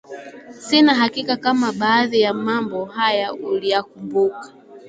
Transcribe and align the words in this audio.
Sina 0.51 0.93
hakika 0.95 1.37
kama 1.37 1.71
baadhi 1.71 2.21
ya 2.21 2.33
mambo 2.33 2.85
haya 2.85 3.33
unayakumbuka 3.33 4.53